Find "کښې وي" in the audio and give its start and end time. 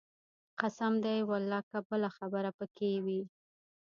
2.93-3.21